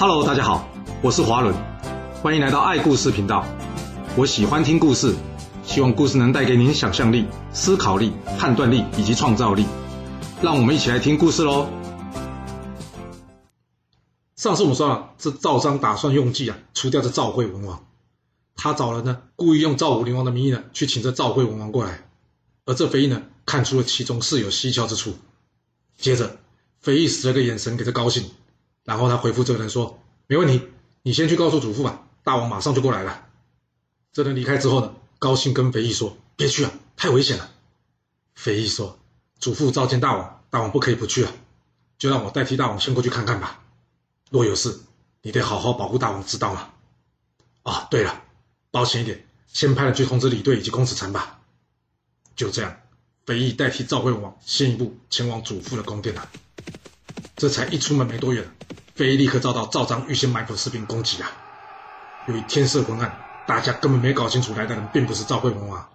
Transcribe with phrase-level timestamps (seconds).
[0.00, 0.68] Hello，大家好，
[1.02, 1.52] 我是华伦，
[2.22, 3.44] 欢迎来到爱故事频道。
[4.16, 5.12] 我喜欢听故事，
[5.64, 9.66] 希望故事能带给您想象力、思考力、判断力以及创造力。
[10.40, 11.68] 让我们一起来听故事喽。
[14.36, 17.84] 上次我们说了，这赵章打算用计啊，除掉这赵惠文王。
[18.54, 22.08] 他找人呢，故意用赵武灵王的名义呢，去请这赵惠文王过来。
[22.66, 25.16] 而这肥义呢，看出了其中是有蹊跷之处。
[25.96, 26.36] 接着，
[26.80, 28.30] 肥义使了个眼神给这高兴。
[28.88, 30.66] 然后他回复这个人说：“没问题，
[31.02, 33.26] 你先去告诉祖父吧，大王马上就过来了。”
[34.14, 37.50] 这人离开之后呢，高兴跟肥义说：“别去啊，太危险了。”
[38.34, 38.98] 肥义说
[39.38, 41.30] ：“祖父召见大王，大王不可以不去啊，
[41.98, 43.62] 就让我代替大王先过去看看吧。
[44.30, 44.80] 若有事，
[45.20, 46.70] 你得好好保护大王，知道吗？”
[47.64, 48.22] 啊，对了，
[48.70, 51.40] 保险一点，先派人去通知李队以及公子成吧。
[52.34, 52.74] 就这样，
[53.26, 56.26] 肥义代替赵惠王先一步前往祖父的宫殿了。
[57.38, 58.50] 这才一出门没多远。
[58.96, 61.30] 飞立刻遭到赵章预先埋伏的士兵攻击啊！
[62.26, 65.88] 由于天色昏暗，大家根本没搞清楚来的人并不是赵惠文王。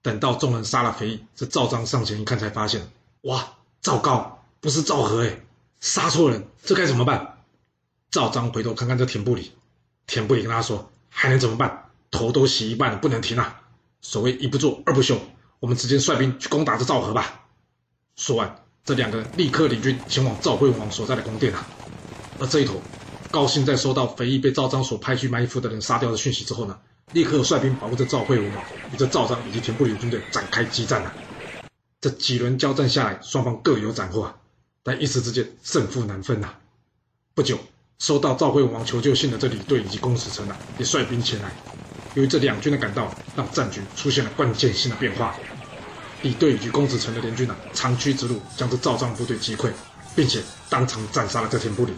[0.00, 2.88] 等到众人杀了飞，这赵章上前一看，才发现，
[3.22, 5.40] 哇，赵高不是赵和哎，
[5.80, 7.38] 杀错人，这该怎么办？
[8.12, 9.50] 赵章回头看看这田不礼，
[10.06, 11.90] 田不礼跟他说，还能怎么办？
[12.12, 13.60] 头都洗一半了，不能停啊！
[14.00, 15.18] 所谓一不做二不休，
[15.58, 17.40] 我们直接率兵去攻打这赵和吧。
[18.14, 21.66] 说完，这两个人立刻领军前往赵惠王所在的宫殿啊。
[22.38, 22.80] 而这一头，
[23.32, 26.78] 高信在收到肥义被赵章所派去埋伏的人杀掉的讯息之后呢，
[27.12, 31.12] 立刻率兵保护着赵惠王，与这赵章以及田不礼军队展开激战了。
[32.00, 34.32] 这几轮交战下来，双方各有斩获，
[34.84, 36.54] 但一时之间胜负难分呐。
[37.34, 37.58] 不久，
[37.98, 41.50] 收到赵惠王求救信的这李队以及公使臣啊，也率兵前来。
[42.14, 45.36] 由于这两军的赶到，让战局出现了关键性的变化。
[46.26, 49.72] 李队与公子成的联军啊，长驱直入，将这赵章部队击溃，
[50.16, 51.92] 并且当场斩杀了这田不礼。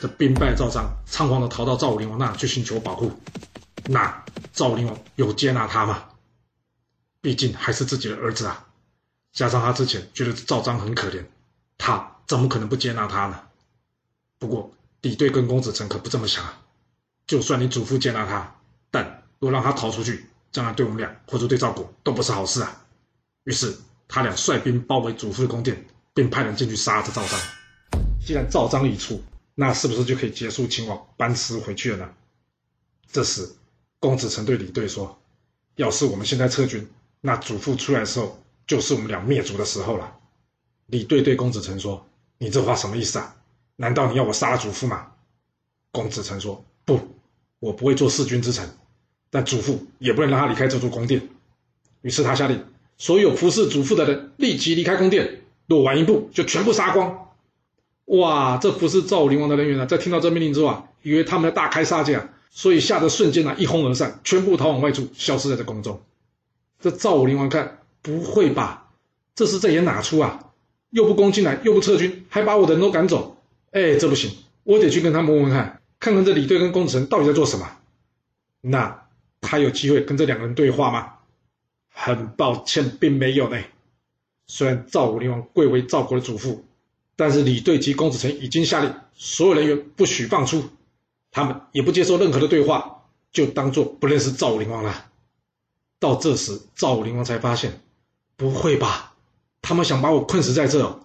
[0.00, 3.12] 这兵败赵章，仓皇的逃到赵武灵王那去寻求保护。
[3.84, 6.06] 那赵武灵王有接纳他吗？
[7.20, 8.66] 毕竟还是自己的儿子啊！
[9.32, 11.24] 加上他之前觉得赵章很可怜，
[11.78, 13.40] 他怎么可能不接纳他呢？
[14.40, 16.62] 不过李队跟公子成可不这么想啊！
[17.28, 18.56] 就算你祖父接纳他，
[18.90, 22.82] 但若让他逃出去，将来对我们俩或者对赵国都不是好事啊！
[23.46, 23.76] 于是
[24.08, 27.40] 他俩率兵包围祖父的宫殿，并派人进去杀这赵章。
[28.20, 29.22] 既然赵章已出，
[29.54, 32.10] 那是不是就可以结束秦王班师回去了呢？
[33.06, 33.48] 这时，
[34.00, 35.16] 公子成对李队说
[35.76, 36.88] ：“要是我们现在撤军，
[37.20, 40.12] 那祖父出来的时候，就是我们俩灭族的时候了。”
[40.86, 42.04] 李队对公子成说
[42.38, 43.36] ：“你这话什么意思啊？
[43.76, 45.12] 难道你要我杀了祖父吗？”
[45.92, 47.00] 公子成说：“不，
[47.60, 48.68] 我不会做弑君之臣，
[49.30, 51.28] 但祖父也不能让他离开这座宫殿。”
[52.02, 52.64] 于是他下令，
[52.98, 57.28] 所有服侍主父的人立即离开宫殿，若晚一步，就全部杀光。
[58.06, 58.56] 哇！
[58.58, 66.00] 这服侍赵武灵王的人员呢，在听到这命令之后啊，以为他们要大开杀戒啊，所以吓得瞬间啊，一哄而散，全部逃往外处，消失在这宫中。
[66.80, 68.90] 这赵武灵王看，不会吧？
[69.34, 70.52] 这是在演哪出啊？
[70.90, 73.36] 又不攻进来，又不撤军，还把我的人都赶走。
[73.72, 74.30] 哎，这不行，
[74.62, 77.68] 我得去跟他们问问看，看看这李队跟公子成到底在做什么。
[78.60, 79.02] 那
[79.40, 81.12] 他有机会跟这两个人对话吗？
[81.98, 83.58] 很抱歉，并没有呢。
[84.46, 86.62] 虽然赵武灵王贵为赵国的主父。
[87.18, 90.68] 但是李队及公子成已经下令，所有人员不许放出，
[91.30, 95.10] 他们也不接受任何的对话，就当做不认识赵武灵王了。
[95.98, 97.80] 到这时，赵武灵王才发现，
[98.36, 99.14] 不会吧？
[99.62, 101.00] 他们想把我困死在这儿？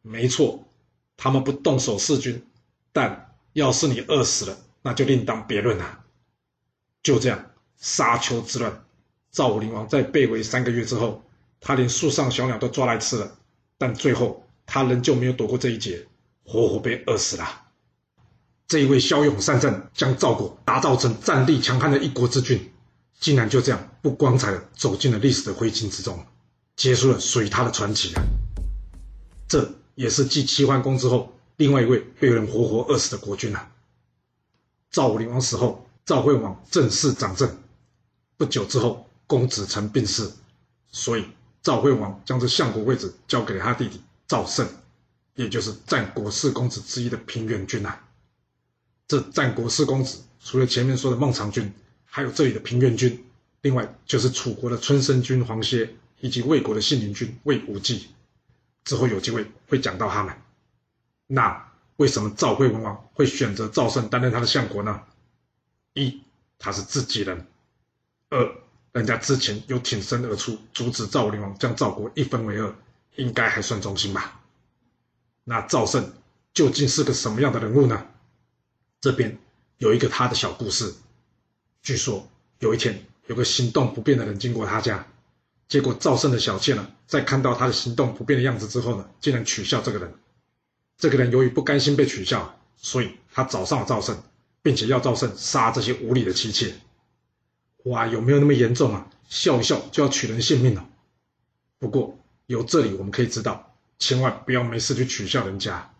[0.00, 0.68] 没错，
[1.16, 2.46] 他们不动手弑君，
[2.92, 6.04] 但要是你饿死了，那就另当别论了。
[7.02, 8.84] 就这样，沙丘之乱，
[9.36, 11.22] 赵武灵王在被围三个月之后，
[11.60, 13.36] 他连树上小鸟都抓来吃了，
[13.76, 14.42] 但最后。
[14.68, 16.08] 他仍旧没有躲过这一劫，
[16.44, 17.68] 活活被饿死了。
[18.66, 22.72] 这一位骁勇善战，将赵国打造成战力强悍的一国之君，
[23.20, 26.26] 竟然就这样不光彩的走进了历史的灰烬之中，
[26.74, 28.24] 结束了属于他的传奇啊！
[29.46, 33.70] 这也是继齐桓公之后，另外一位被人活活饿死的国君啊！
[34.90, 37.56] 赵武灵王死后，赵惠王正式掌政。
[38.36, 40.30] 不久之后，公子成病逝，
[40.90, 41.26] 所以
[41.62, 44.00] 赵惠王将这相国位置交给了他弟弟。
[44.28, 44.68] 赵胜，
[45.34, 48.04] 也就是战国四公子之一的平原君啊。
[49.06, 51.72] 这战国四公子除了前面说的孟尝君，
[52.04, 53.24] 还有这里的平原君，
[53.62, 58.08] 另外就是楚国的春申君黄歇，以及魏国的信陵君魏无忌。
[58.84, 60.34] 之后有机会会讲到他们。
[61.28, 65.02] 那为什么赵惠文王会选择赵胜担任他的相国呢？
[65.94, 66.22] 一，
[66.58, 67.38] 他是自己人；
[68.28, 68.56] 二，
[68.96, 72.74] 人家之前又挺身而出，阻止赵武灵王将赵国一分为二。
[73.16, 74.40] 应该还算忠心吧？
[75.44, 76.12] 那赵胜
[76.52, 78.06] 究竟是个什么样的人物呢？
[79.00, 79.38] 这边
[79.78, 80.94] 有一个他的小故事。
[81.82, 82.28] 据说
[82.58, 85.06] 有一天，有个行动不便的人经过他家，
[85.66, 90.12] 结果赵胜的小妾呢，在看到他的行动不便的样子之后呢，竟然取笑这个人。
[90.98, 94.22] 这个人由于不甘心被取笑，所以他找上了赵胜，
[94.62, 96.74] 并且要赵胜杀这些无礼的妻妾。
[97.86, 99.08] 哇，有没有那么严重啊？
[99.28, 100.86] 笑一笑就要取人性命了？
[101.78, 105.90] 不过由这里我们可以知道，千万不要没事去取笑人家。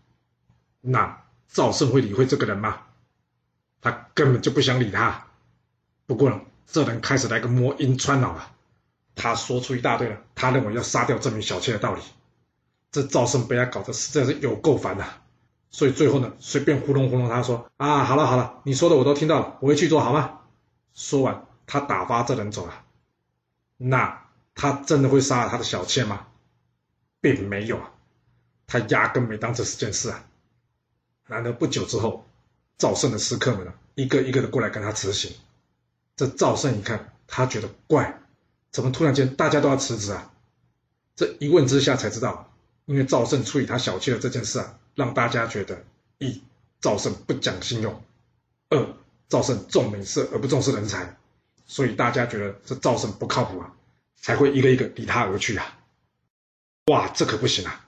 [0.80, 2.82] 那赵胜会理会这个人吗？
[3.80, 5.26] 他根本就不想理他。
[6.06, 8.52] 不过呢，这人开始来个魔音穿脑了，
[9.14, 12.02] 他说出一大堆了，他认为要杀掉这名小妾的道理。
[12.90, 15.04] 这赵胜被他搞得实在是有够烦的，
[15.70, 20.40] 所以最后呢，随便糊弄糊弄他说：“啊，好了好了，你说的我都听到了，我会去做好吗？”
[20.94, 22.84] 说完，他打发这人走了。
[23.76, 26.26] 那他真的会杀了他的小妾吗？
[27.20, 27.92] 并没有啊，
[28.66, 30.24] 他压根没当这是件事啊。
[31.26, 32.24] 然而不久之后，
[32.78, 35.34] 赵胜的食客们呢，一个一个的过来跟他辞行。
[36.14, 38.20] 这赵胜一看，他觉得怪，
[38.70, 40.32] 怎么突然间大家都要辞职啊？
[41.14, 42.52] 这一问之下才知道。
[42.84, 45.84] 因为赵胜处理他小妾的这件事啊，让大家觉得
[46.18, 46.40] 一
[46.80, 48.00] 赵胜不讲信用，
[48.68, 48.94] 二
[49.28, 51.16] 赵胜重美色而不重视人才，
[51.66, 53.72] 所以大家觉得这赵胜不靠谱啊，
[54.16, 55.78] 才会一个一个离他而去啊。
[56.86, 57.84] 哇，这可不行啊！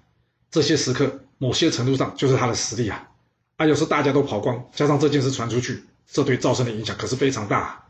[0.51, 3.09] 这些时刻某些程度上就是他的实力啊。
[3.57, 7.89] 啊，要是大家都跑光，加上这件事传出去，这对赵胜的影响可是非常大啊。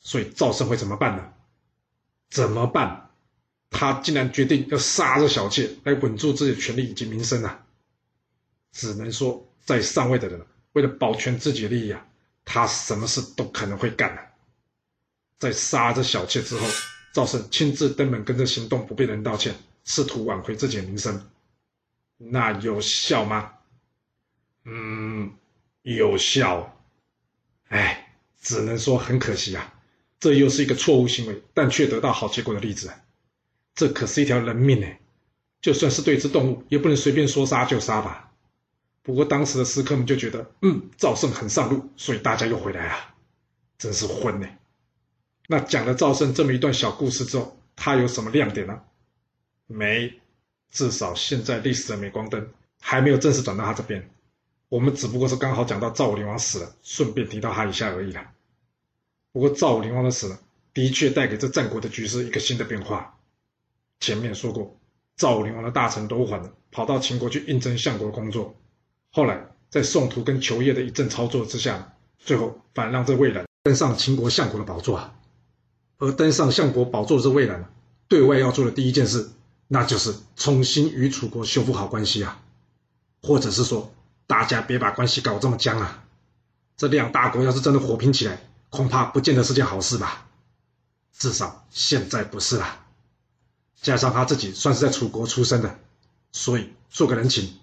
[0.00, 1.32] 所以赵胜会怎么办呢？
[2.30, 3.10] 怎么办？
[3.70, 7.64] 他竟然决定要杀这小妾来稳住自己的权力以及名声啊！
[8.70, 10.40] 只能说，在上位的人
[10.74, 12.06] 为了保全自己的利益啊，
[12.44, 14.22] 他什么事都可能会干的。
[15.44, 16.66] 在杀这小妾之后，
[17.12, 19.54] 赵胜亲自登门跟这行动不便的人道歉，
[19.84, 21.30] 试图挽回自己的名声。
[22.16, 23.52] 那有效吗？
[24.64, 25.34] 嗯，
[25.82, 26.80] 有效。
[27.68, 29.74] 哎，只能说很可惜啊，
[30.18, 32.90] 这又是一个错误行为，但却得到好结果的例子。
[33.74, 34.86] 这可是一条人命呢，
[35.60, 38.32] 就算是对只动物，也不能随便说杀就杀吧。
[39.02, 43.14] 不过当时的食客们就觉得，嗯，赵胜很上路，所以大家又回来了，
[43.76, 44.48] 真是昏呢。
[45.46, 48.80] 那讲了赵胜这么一段小故事之后，他有什么亮点呢？
[49.66, 50.20] 没，
[50.70, 52.48] 至少现在历史的镁光灯
[52.80, 54.10] 还没有正式转到他这边。
[54.70, 58.32] 我们只不过是刚好讲到赵武灵王死了，顺便提到他一下而已啦。
[59.32, 60.36] 不过赵武灵王的死，
[60.72, 63.18] 的确带给这战国的局势一个新的变化。
[64.00, 64.76] 前面说过，
[65.16, 68.54] 赵武灵王的大臣都缓呢，跑到秦国去应征相国的工作。
[69.10, 75.14] 后来在宋屠跟裘业的一阵操作之下，最后反让这魏冉登上秦国相国的宝座啊。
[75.98, 77.64] 而登上相国宝座的这魏冉，
[78.08, 79.30] 对外要做的第一件事，
[79.68, 82.40] 那就是重新与楚国修复好关系啊。
[83.22, 83.94] 或者是说，
[84.26, 86.04] 大家别把关系搞这么僵啊。
[86.76, 90.28] 这两大国要是真的火拼起来，恐怕不见得是件好事吧。
[91.16, 92.84] 至少现在不是啦。
[93.80, 95.78] 加上他自己算是在楚国出生的，
[96.32, 97.54] 所以做个人情，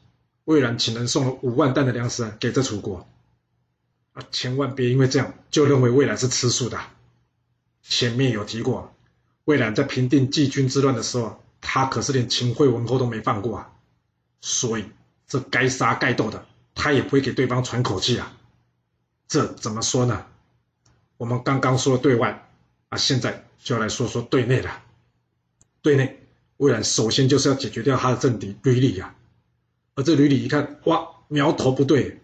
[0.45, 3.05] 魏然请人送了五万担的粮食给这楚国。
[4.13, 6.79] 啊，千万别因为这样就认为魏然是吃素的。
[7.83, 8.93] 前面有提过，
[9.45, 13.71] 魏冉在平定季军之乱的时候，他可是连秦惠文后都没放过啊。
[14.39, 14.85] 所以
[15.27, 18.33] 这该杀该斗的，他也不会给对方喘口气啊。
[19.27, 20.25] 这怎么说呢？
[21.17, 22.49] 我们刚刚说了对外，
[22.89, 24.81] 啊，现在就要来说说对内了。
[25.83, 26.23] 对内，
[26.57, 29.13] 魏冉首先就是要解决掉他的政敌吕礼呀。
[29.93, 32.19] 而这吕礼一看，哇，苗头不对，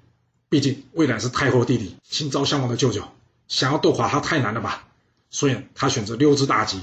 [0.50, 3.04] 毕竟魏冉是太后弟弟，秦昭襄王的舅舅，
[3.48, 4.87] 想要斗垮他太难了吧？
[5.30, 6.82] 所以他选择溜之大吉，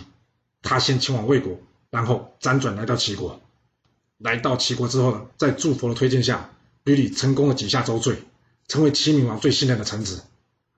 [0.63, 1.59] 他先前往魏国，
[1.91, 3.41] 然后辗转来到齐国。
[4.19, 6.51] 来到齐国之后呢，在祝佛的推荐下，
[6.85, 8.23] 吕礼成功的挤下周罪，
[8.69, 10.23] 成为齐闵王最信任的臣子。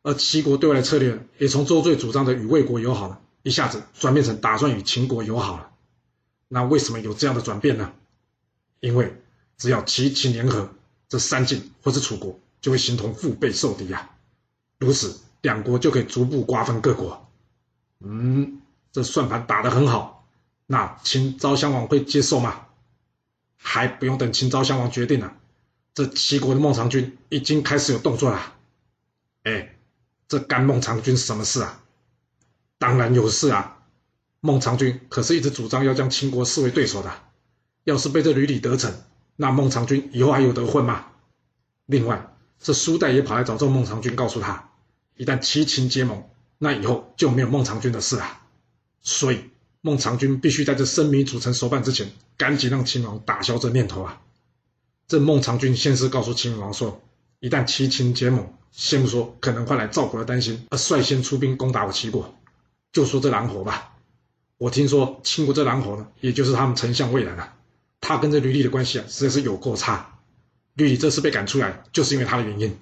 [0.03, 5.71] 而齐国对外的策略也从周罪主张的与魏国友好了，一下子转变成打算与秦国友好了。
[6.49, 7.93] 那为什么有这样的转变呢？
[8.79, 9.21] 因为
[9.59, 10.71] 只要齐秦联合，
[11.09, 14.17] 这三晋或是楚国就会形同腹背受敌啊。
[14.79, 17.26] 如此，两国就可以逐步瓜分各国。
[18.01, 18.61] 嗯，
[18.93, 20.27] 这算盘打得很好。
[20.67, 22.67] 那秦昭襄王会接受吗？
[23.57, 25.33] 还不用等秦昭襄王决定呢，
[25.95, 28.55] 这齐国的孟尝君已经开始有动作了。
[29.45, 29.77] 哎，
[30.29, 31.83] 这干孟尝君什么事啊？
[32.79, 33.79] 当然有事啊。
[34.41, 37.11] 孟尝君可是一直主张要将秦国视为对手的，
[37.85, 38.93] 要是被这吕礼得逞，
[39.35, 41.07] 那孟尝君以后还有得混吗？
[41.87, 44.71] 另外，这苏代也跑来找这孟尝君，告诉他，
[45.17, 48.41] 一旦齐秦结盟，那以后就没有孟尝君的事了。
[49.01, 54.21] 所以，孟尝君必须在这生米煮成熟饭之前，赶紧让秦王打消这念头啊！
[55.07, 57.01] 这孟尝君先是告诉秦王说，
[57.39, 62.35] 一旦齐秦结盟，先不说可能换来赵国的担心，而率先出兵攻打我齐国，
[62.93, 63.95] 就说这狼侯吧，
[64.59, 67.55] 我听说秦国这狼侯呢，也就是他们丞相魏兰啊，
[68.01, 70.19] 他跟这吕礼的关系啊，实在是有够差。
[70.75, 72.77] 吕礼这次被赶出来，就是因为他的原因。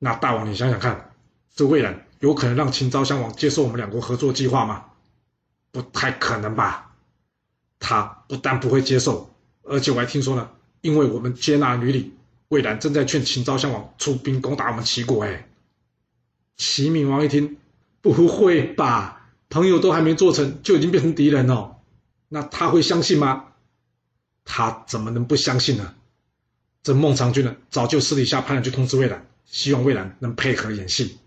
[0.00, 1.12] 那大王你想想看，
[1.54, 4.84] 这魏兰有可能让秦昭襄王接受我们两国合作计划吗？
[5.72, 6.94] 不太可能吧。
[7.78, 10.50] 他不但不会接受，而且我还听说呢，
[10.82, 12.14] 因为我们接纳女礼，
[12.48, 15.24] 魏兰正在劝秦昭襄王出兵攻打我们齐国。
[15.24, 15.48] 哎，
[16.58, 17.56] 齐闵王一听，
[18.02, 19.30] 不会吧？
[19.48, 21.78] 朋友都还没做成，就已经变成敌人了？
[22.28, 23.46] 那他会相信吗？
[24.44, 25.94] 他怎么能不相信呢？
[26.82, 31.18] 这孟尝君呢，早就私底下派人去通知魏兰，希望魏兰能配合演戏。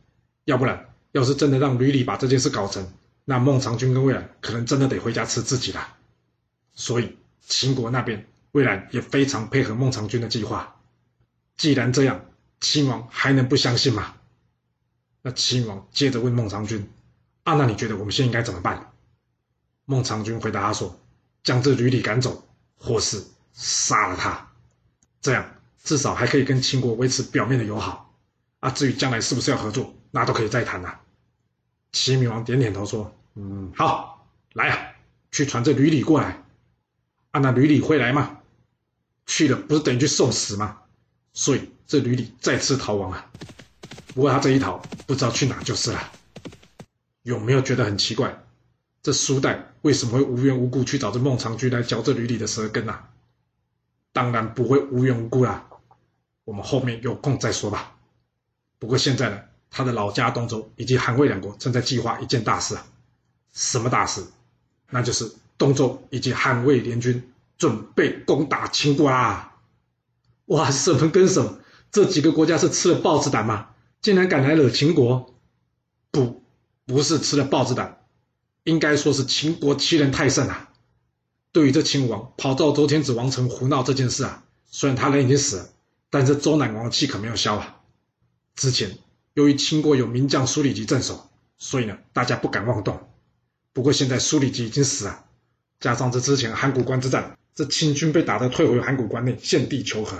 [0.46, 2.92] 要不然，要是真的让吕礼把这件事搞成，
[3.26, 5.96] 那孟尝君跟魏兰可能真的得回家吃自己了。
[6.74, 10.76] 所以秦国那边，魏兰也非常配合孟尝君的计划。
[11.56, 12.26] 既然这样，
[12.60, 14.16] 秦王还能不相信吗？
[15.22, 16.90] 那秦王接着问孟尝君
[17.44, 18.92] ：“啊，那你觉得我们现在应该怎么办？”
[19.86, 21.00] 孟尝君回答他说
[21.44, 22.48] ：“将这吕礼赶走，
[22.78, 23.24] 或是
[23.54, 24.52] 杀了他，
[25.22, 28.12] 这样至少还可以跟秦国维持表面的友好。
[28.63, 31.01] 啊，至于将来是不是要合作，那都可以再谈了。”
[31.91, 34.96] 齐闵王点点头说：“嗯，好，来啊，
[35.32, 36.41] 去传这吕礼过来。”
[37.32, 38.39] 啊，那吕礼会来吗？
[39.25, 40.79] 去了不是等于去送死吗？
[41.34, 43.29] 所以这吕礼再次逃亡啊。
[44.13, 44.77] 不过他这一逃，
[45.08, 46.12] 不知道去哪就是了。
[47.24, 48.43] 有没有觉得很奇怪？
[49.01, 53.10] 这苏代为什么会无缘无故去找这孟尝君来嚼这吕礼的舌根啊？
[54.13, 55.67] 当然不会无缘无故啦。
[56.46, 57.93] 我们后面有空再说吧。
[58.84, 59.40] 不过现在呢，
[59.72, 62.86] 他的老家东周以及韩魏两国正在计划一件大事啊。
[63.54, 64.25] 什么大事？
[64.90, 65.32] 那就是。
[65.56, 69.54] 东周以及韩魏联军准备攻打秦国啦！
[70.46, 71.60] 哇，什么跟什么？
[71.92, 73.70] 这几个国家是吃了豹子胆吗？
[74.02, 75.34] 竟然敢来惹秦国？
[76.12, 76.42] 不，
[76.86, 78.04] 不是吃了豹子胆，
[78.63, 80.70] 应该说是秦国欺人太甚啊！
[81.54, 85.70] 对于这秦王跑到周天子王城胡闹这件事啊，虽然他人已经死了，
[86.10, 87.80] 但是周赧王的气可没有消啊。
[88.55, 88.98] 之前
[89.33, 93.10] 由于秦国有名将苏里吉镇守，所以呢，大家不敢妄动。
[93.74, 95.25] 不过现在苏里吉已经死了。
[95.79, 100.17] 加上这之前函谷关之战，这秦军被打得退回函谷关内献帝求和，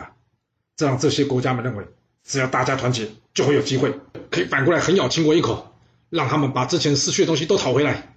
[0.76, 1.86] 这让这些国家们认为，
[2.24, 3.98] 只要大家团结，就会有机会
[4.30, 5.74] 可以反过来狠咬秦国一口，
[6.10, 8.16] 让他们把之前失去的东西都讨回来。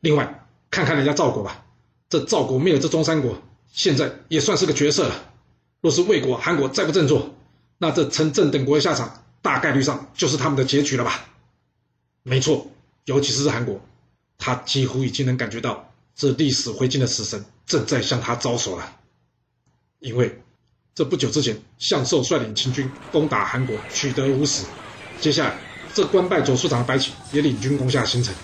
[0.00, 1.64] 另外，看看人家赵国吧，
[2.08, 3.42] 这赵国灭了这中山国，
[3.72, 5.32] 现在也算是个绝色了。
[5.80, 7.34] 若是魏国、韩国再不振作，
[7.78, 11.26] 那这陈郑等国的下场，大概率上就是他们的结局了吧？
[12.22, 12.72] 没错，
[13.04, 13.78] 尤其是韩国，
[14.38, 15.92] 他几乎已经能感觉到。
[16.16, 18.96] 这历史灰烬的死神正在向他招手了，
[19.98, 20.40] 因为
[20.94, 24.64] 这不久之前，向寿率领秦军攻打韩国，取得无实。
[25.20, 25.58] 接下来，
[25.92, 28.34] 这官拜左庶长的白起也领军攻下新城。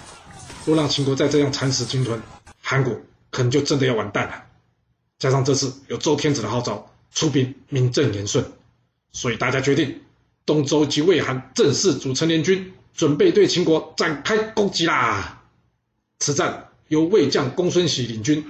[0.66, 2.20] 若让秦国再这样蚕食鲸吞，
[2.60, 2.92] 韩国
[3.30, 4.44] 可能就真的要完蛋了。
[5.18, 8.44] 加上这次有周天子的号召，出兵名正言顺，
[9.12, 10.02] 所以大家决定，
[10.50, 15.44] 东周及魏韩正式组成联军，准备对秦国展开攻击啦。
[16.18, 16.66] 此战。
[16.88, 18.44] 由魏将公孙喜领军，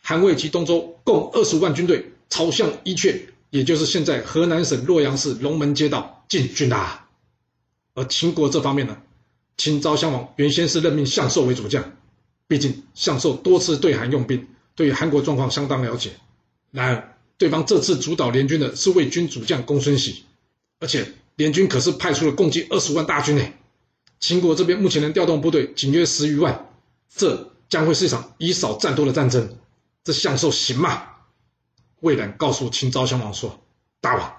[0.00, 7.06] 韩魏及东周共二十五万军队朝向伊阙，也就是现在河南省洛阳市龙门街道进军啦。
[7.92, 8.96] 而秦国这方面呢，
[9.58, 11.84] 秦昭襄王原先是任命向寿为主将，
[12.48, 16.12] 毕竟向寿多次对韩用兵，对韩国状况相当了解。
[16.70, 20.22] 然而，对方这次主导联军的是魏军主将公孙喜，
[20.80, 23.44] 而且联军可是派出了共计二十万大军呢。
[24.20, 26.68] 秦国这边目前能调动部队仅约十余万，
[27.14, 27.48] 这。
[27.72, 29.56] 将会是一场以少战多的战争，
[30.04, 31.04] 这向寿行吗？
[32.00, 33.62] 魏冉告诉秦昭襄王说
[34.02, 34.30] ：“大王，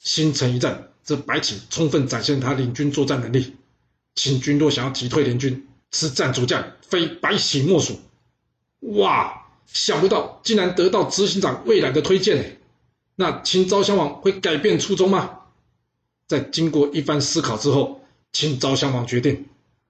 [0.00, 3.54] 新城一战，这白起充分展现他领军作战能力。
[4.16, 8.00] 秦军若想要击退联军，此战主将非白起莫属。”
[8.98, 12.60] 哇，想不到竟然得到执行长魏冉的推荐。
[13.14, 15.38] 那秦昭襄王会改变初衷吗？
[16.26, 18.00] 在经过一番思考之后，
[18.32, 19.46] 秦昭襄王决定：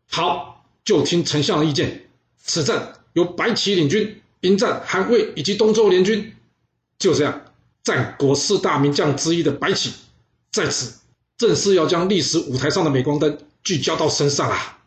[0.08, 2.08] 好，就听丞相的意见。
[2.38, 6.34] 此战由白起领军迎战韩魏以及东周联军，
[6.98, 7.42] 就这样，
[7.84, 9.92] 战国四大名将之一的白起，
[10.50, 10.98] 在此
[11.38, 14.78] 正式要将历史舞台上的镁光灯聚焦到身上啊！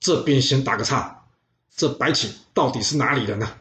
[0.00, 1.24] 这边先打个岔，
[1.76, 3.54] 这白起到底是哪里人呢？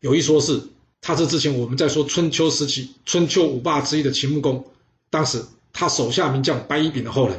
[0.00, 0.62] 有一说是
[1.00, 4.66] 他是之前我们在说春秋时期春秋五霸之一的秦穆公，
[5.10, 7.38] 当时他手下名将白乙丙的后人；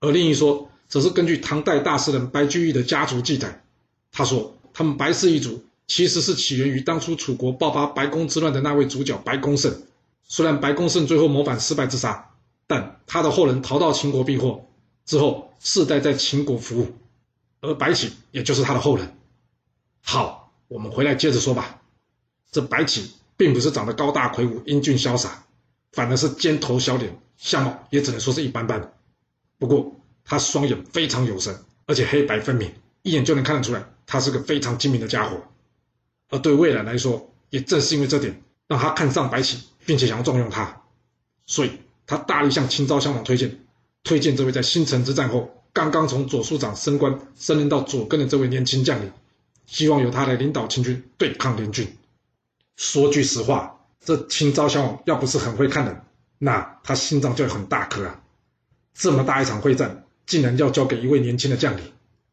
[0.00, 3.64] 而另一说则是根据唐代大诗人白居易的家族记载。
[4.10, 9.82] 他说：“他们白氏一族其实是起源于当初楚国爆发白宫之乱的那位主角白公胜。
[10.24, 12.30] 虽然白公胜最后谋反失败自杀，
[12.66, 14.66] 但他的后人逃到秦国避祸
[15.04, 16.92] 之后，世代在秦国服务，
[17.60, 19.16] 而白起也就是他的后人。
[20.02, 21.80] 好，我们回来接着说吧。
[22.50, 25.44] 这白起并不是长得高大魁梧、英俊潇洒，
[25.92, 28.92] 反而是尖头小脸，相貌也只能说是一般般。
[29.58, 31.52] 不过他双眼非常有神，
[31.86, 32.72] 而且黑白分明，
[33.02, 35.42] 一眼就能看得出来，他是个非常精明的家伙。
[36.30, 40.82] 而对未来来说，也正是因为这点，让他看上白起，并且想要重用他，
[41.44, 41.72] 所以
[42.06, 43.58] 他大力向秦昭襄王推荐，
[44.04, 49.12] 推荐这位在新城之战后刚刚从左庶长升官升任到左更的这位年轻将领，
[49.66, 51.98] 希望由他来领导秦军对抗联军。
[52.76, 56.00] 说句实话，这秦昭襄王要不是很会看人，
[56.44, 58.20] 那他心脏就很大颗啊。
[58.94, 61.84] 这么大一场会战，竟然要交给一位年轻的将领，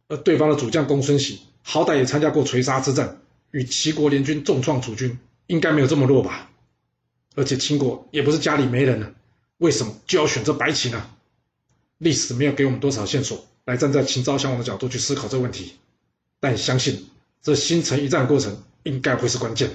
[0.08, 6.50] 而对方的主将公孙喜，好歹也参加过垂沙之战，与齐国联军重创楚军，应该没有这么弱吧？
[7.36, 9.14] 而且秦国也不是家里没人了，
[9.60, 11.08] 为什么就要选择白起呢？
[12.00, 15.76] 历史没有给我们多少线索，来站在秦昭襄王的角度去思考这个问题，
[16.40, 17.10] 但相信
[17.44, 19.70] 这新城一战过程应该会是关键，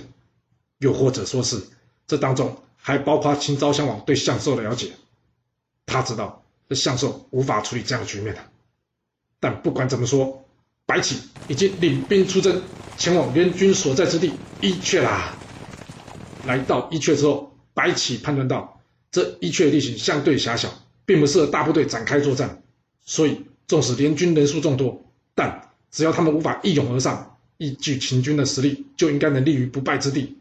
[0.78, 1.62] 又或者说是
[2.08, 4.90] 这当中还包括秦昭襄王对项寿的了解，
[5.86, 6.42] 他知道。
[6.68, 8.40] 这项寿无法处理这样的局面的，
[9.40, 10.44] 但不管怎么说，
[10.84, 12.62] 白起已经领兵出征，
[12.98, 15.34] 前往联军所在之地伊阙啦。
[16.46, 20.70] 来到伊阙之后，白起判断到这伊阙地形相对狭小，
[21.06, 22.62] 并不适合大部队展开作战，
[23.04, 30.38] 所以纵使联军人数众多，但只要他们无法一拥而上，依据秦军的实力，就应该能立于不败之地。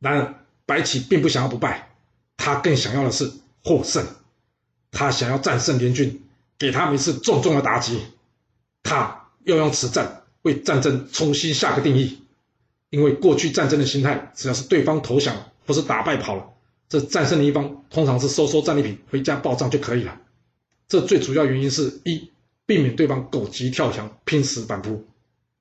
[0.00, 0.34] 然而，
[0.66, 1.90] 白起并不想要不败，
[2.36, 3.32] 他更想要的是
[3.64, 4.04] 获胜。
[4.90, 6.22] 他想要战胜联军，
[6.58, 8.00] 给他们一次重重的打击。
[8.82, 12.22] 他要用此战为战争重新下个定义，
[12.90, 16.44] 因为过去战争的心态，只要是对方投降或是打败跑了，
[16.88, 20.20] 这战胜的一方通常是收收战利品回家报账就可以了。
[20.88, 22.30] 这最主要原因是一，
[22.64, 25.04] 避免对方狗急跳墙拼死反扑；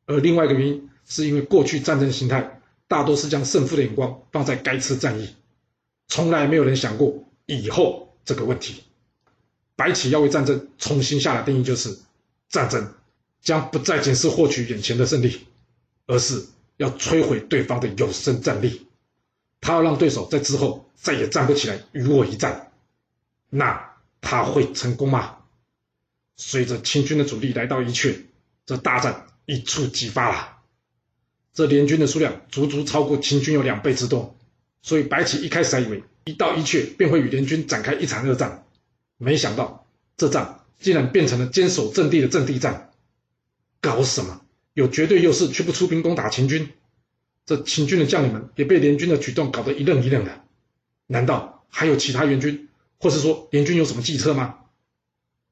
[0.06, 2.55] 而另外一个原因，是因为过去战争的心态
[2.88, 5.36] 大多是将胜负的眼光放在该次战役，
[6.08, 8.84] 从来没有人想过以后这个问题。
[9.76, 11.98] 白起要为战争重新下的定义就是：
[12.48, 12.93] 战争
[13.41, 15.48] 将不再仅是获取眼前的胜利，
[16.08, 16.45] 而是
[16.78, 18.88] 要摧毁对方的有生战力。
[19.60, 22.71] 他要让对手在之后再也站不起来与我一战。
[23.50, 25.38] 那他会成功吗？
[26.38, 28.15] 随着秦军的主力来到一阙，
[28.65, 30.55] 这大战一触即发了。
[31.56, 34.38] 这联军的数量足足超过秦军有两倍之多，
[34.84, 38.65] 所以白起一开始还以为一到伊阙便会与联军展开一场恶战。
[39.18, 39.88] 没想到
[40.18, 42.91] 这仗竟然变成了坚守阵地的阵地战，
[43.80, 44.41] 搞什么？
[44.74, 46.70] 有绝对优势却不出兵攻打秦军，
[47.46, 50.44] 这秦军的将领们也被联军的举动搞得一愣一愣的。
[51.08, 52.68] 难道还有其他援军，
[53.00, 54.60] 或是说联军有什么计策吗？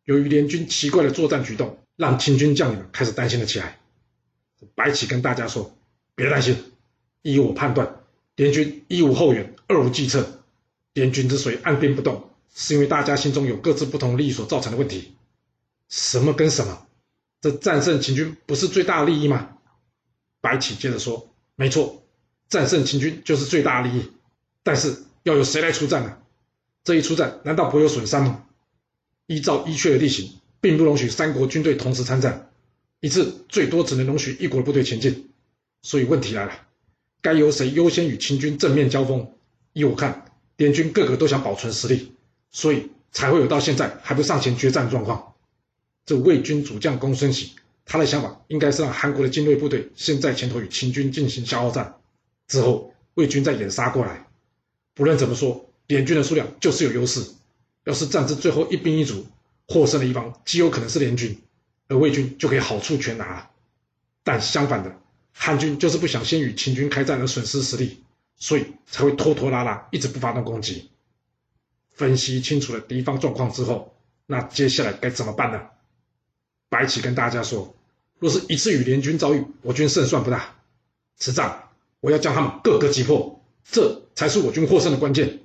[0.03, 3.79] 由于联军奇怪的作战举动，让秦军将领们开始担心了起来。
[4.75, 5.77] 白起跟大家说
[6.15, 6.55] ：“别担心，
[7.21, 8.03] 依我判断，
[8.35, 10.43] 联军一无后援，二无计策，
[10.93, 15.15] 联军之所以按兵不动。”是因为大家心中有各自不同利益所造成的问题。
[15.89, 16.85] 什么跟什么？
[17.41, 19.57] 这战胜秦军不是最大利益吗？
[20.39, 22.03] 白起接着说：“没错，
[22.49, 24.11] 战胜秦军就是最大利益。
[24.61, 26.19] 但是要由谁来出战呢？
[26.83, 28.45] 这一出战，难道不有损伤吗？
[29.25, 32.51] 依照伊阙的地形，并不容许三国军队同时参战，
[32.99, 35.32] 一次最多只能容许一国的部队前进。
[35.83, 36.51] 所以问题来了，
[37.21, 39.31] 该由谁优先与秦军正面交锋？
[39.73, 40.25] 依我看，
[40.57, 42.13] 联军个个都想保存实力。”
[42.55, 45.33] 所以才会有到现在还不上前决战的状况。
[46.05, 51.95] 这魏军主将公孙喜，他的想法应该是让韩国的精锐部队先在前头与秦军进行消耗战，
[52.47, 54.27] 之后魏军再掩杀过来。
[54.93, 57.25] 不论怎么说，联军的数量就是有优势。
[57.85, 59.25] 要是战至最后一兵一卒，
[59.67, 61.41] 获胜的一方极有可能是联军，
[61.87, 63.49] 而魏军就可以好处全拿了。
[64.23, 64.95] 但相反的，
[65.33, 68.03] 汉军就是不想先与秦军开战而损失实力，
[68.37, 70.89] 所以才会拖拖拉拉，一直不发动攻击。
[71.91, 75.61] 分析清楚了敌方状况之后，那接下来该怎么办呢？
[76.69, 77.75] 白起跟大家说
[78.17, 80.55] ：“若是一次与联军遭遇，我军胜算不大。
[81.17, 81.69] 此战
[81.99, 85.39] 我要将他们各个击破，这才是我军获胜的关键。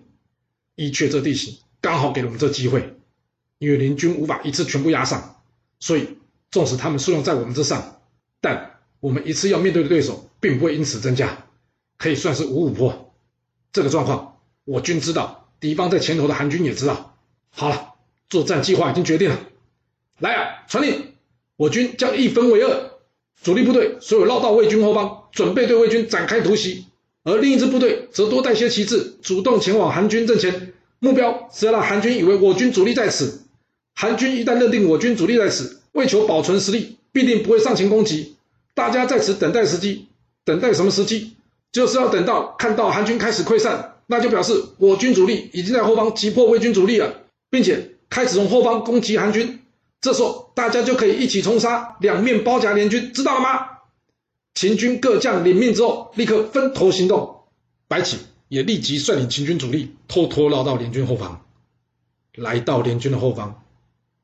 [0.75, 2.97] 伊阙这地形刚好给了我们这机会，
[3.59, 5.43] 因为联军无法一次全部压上，
[5.81, 6.19] 所以
[6.51, 8.01] 纵使他们数量在我们之上，
[8.41, 11.47] 但我们一次要面对的对手并不会因此增加，
[11.97, 13.13] 可以算是五五破。
[13.73, 17.17] 这个状况，我军知道。”敌方在前头的韩军也知道，
[17.51, 17.95] 好了，
[18.31, 19.41] 作战计划已经决定了。
[20.21, 21.15] 来啊，传令，
[21.57, 22.93] 我军将一分为二，
[23.43, 26.85] 主力部队所有绕到魏军后方，准备对魏军展开突袭；
[27.25, 33.43] 而另一支部队则多带些旗帜，主动前往韩军阵前，目标是要让韩军以为我军主力在此。
[33.97, 38.37] 韩军一旦认定我军主力在此，为求保存实力，必定不会上前攻击。
[38.79, 40.07] 大家在此等待时机，
[40.45, 41.35] 等待什么时机？
[41.73, 47.13] 就是要等到看到韩军开始溃散，那就表示我军主力已经在后方击破魏军主力了，
[47.51, 49.65] 并且开始从后方攻击韩军。
[50.01, 53.67] 这时候大家就可以一起冲杀，两面包夹联军，知道了吗？
[54.55, 57.41] 秦军各将领命之后，立刻分头行动。
[57.89, 61.45] 白起也立即率领秦军主力偷偷绕到联军后方，
[62.37, 63.61] 来到联军的后方。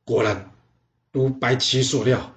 [0.04, 0.52] 果然，
[1.10, 2.36] 如白起所料，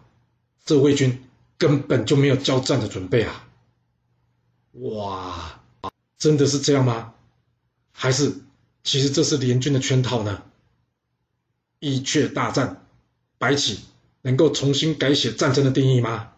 [0.66, 1.22] 这魏军
[1.58, 3.48] 根本就没有交战的准备啊！
[4.74, 5.60] 哇，
[6.17, 7.13] 真的是这样吗？
[7.91, 8.36] 还是
[8.84, 10.43] 其实这是联军的圈套呢？
[11.80, 12.86] 伊阙大战，
[13.38, 13.80] 白起
[14.22, 16.32] 能够重新改写战争的定义吗？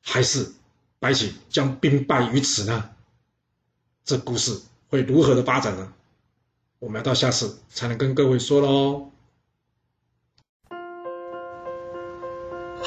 [0.00, 0.52] 还是
[0.98, 2.90] 白起将兵败于此呢？
[4.04, 5.92] 这故事会如何的发展呢？
[6.78, 9.10] 我们要到下次才能跟各位说喽。